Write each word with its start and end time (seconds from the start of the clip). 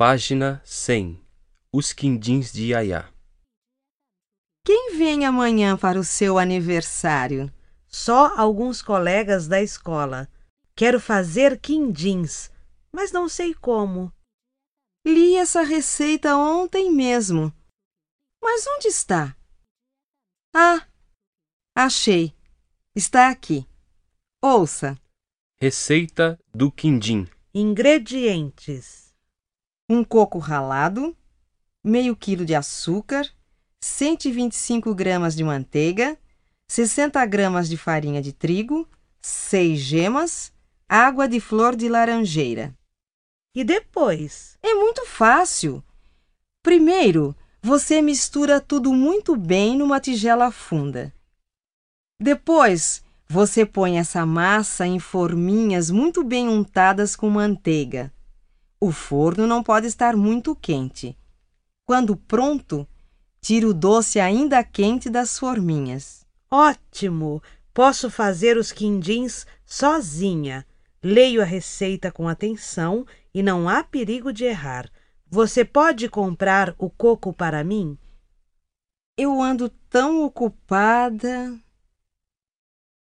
Página 0.00 0.62
100. 0.64 1.20
Os 1.72 1.92
quindins 1.92 2.52
de 2.52 2.66
Yaya. 2.66 3.12
Quem 4.64 4.96
vem 4.96 5.26
amanhã 5.26 5.76
para 5.76 5.98
o 5.98 6.04
seu 6.04 6.38
aniversário? 6.38 7.52
Só 7.88 8.38
alguns 8.38 8.80
colegas 8.80 9.48
da 9.48 9.60
escola. 9.60 10.30
Quero 10.76 11.00
fazer 11.00 11.58
quindins, 11.58 12.48
mas 12.92 13.10
não 13.10 13.28
sei 13.28 13.52
como. 13.52 14.12
Li 15.04 15.34
essa 15.34 15.62
receita 15.62 16.36
ontem 16.36 16.92
mesmo. 16.92 17.52
Mas 18.40 18.68
onde 18.68 18.86
está? 18.86 19.36
Ah, 20.54 20.86
achei. 21.76 22.32
Está 22.94 23.30
aqui. 23.30 23.66
Ouça. 24.40 24.96
Receita 25.60 26.38
do 26.54 26.70
quindim. 26.70 27.26
Ingredientes: 27.52 29.07
um 29.88 30.04
coco 30.04 30.38
ralado, 30.38 31.16
meio 31.82 32.14
quilo 32.14 32.44
de 32.44 32.54
açúcar, 32.54 33.28
125 33.80 34.94
gramas 34.94 35.34
de 35.34 35.42
manteiga, 35.42 36.18
60 36.68 37.24
gramas 37.26 37.68
de 37.68 37.76
farinha 37.76 38.20
de 38.20 38.32
trigo, 38.32 38.86
6 39.22 39.78
gemas, 39.78 40.52
água 40.88 41.28
de 41.28 41.40
flor 41.40 41.74
de 41.74 41.88
laranjeira. 41.88 42.76
E 43.54 43.64
depois? 43.64 44.58
É 44.62 44.74
muito 44.74 45.06
fácil. 45.06 45.82
Primeiro, 46.62 47.34
você 47.62 48.02
mistura 48.02 48.60
tudo 48.60 48.92
muito 48.92 49.36
bem 49.36 49.76
numa 49.76 50.00
tigela 50.00 50.50
funda. 50.50 51.12
Depois, 52.20 53.02
você 53.28 53.64
põe 53.64 53.98
essa 53.98 54.26
massa 54.26 54.86
em 54.86 54.98
forminhas 54.98 55.90
muito 55.90 56.24
bem 56.24 56.48
untadas 56.48 57.16
com 57.16 57.30
manteiga. 57.30 58.12
O 58.80 58.92
forno 58.92 59.46
não 59.46 59.62
pode 59.62 59.86
estar 59.86 60.16
muito 60.16 60.54
quente. 60.54 61.16
Quando 61.84 62.16
pronto, 62.16 62.86
tire 63.40 63.66
o 63.66 63.74
doce 63.74 64.20
ainda 64.20 64.62
quente 64.62 65.10
das 65.10 65.38
forminhas. 65.38 66.26
Ótimo! 66.50 67.42
Posso 67.74 68.10
fazer 68.10 68.56
os 68.56 68.72
quindins 68.72 69.46
sozinha. 69.64 70.66
Leio 71.02 71.40
a 71.40 71.44
receita 71.44 72.10
com 72.10 72.28
atenção 72.28 73.06
e 73.32 73.42
não 73.42 73.68
há 73.68 73.84
perigo 73.84 74.32
de 74.32 74.44
errar. 74.44 74.90
Você 75.30 75.64
pode 75.64 76.08
comprar 76.08 76.74
o 76.78 76.88
coco 76.90 77.32
para 77.32 77.62
mim? 77.62 77.96
Eu 79.16 79.40
ando 79.40 79.68
tão 79.90 80.24
ocupada. 80.24 81.56